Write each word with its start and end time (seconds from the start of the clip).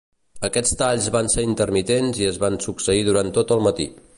Aquests 0.47 0.71
talls 0.79 1.09
van 1.15 1.29
ser 1.35 1.45
intermitents 1.49 2.21
i 2.25 2.27
es 2.31 2.41
van 2.47 2.59
succeir 2.67 3.05
durant 3.11 3.31
tot 3.39 3.55
el 3.59 3.63
mati. 3.69 3.89